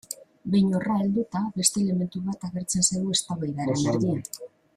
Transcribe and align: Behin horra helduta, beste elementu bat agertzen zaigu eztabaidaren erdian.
Behin 0.53 0.71
horra 0.77 0.95
helduta, 1.01 1.41
beste 1.61 1.81
elementu 1.83 2.21
bat 2.31 2.49
agertzen 2.49 2.89
zaigu 2.89 3.15
eztabaidaren 3.19 3.87
erdian. 3.95 4.27